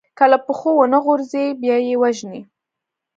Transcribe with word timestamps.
که 0.17 0.25
له 0.31 0.37
پښو 0.45 0.71
ونه 0.77 0.99
غورځي، 1.05 1.45
بیا 1.61 1.77
يې 1.87 1.95
وژني. 2.01 2.41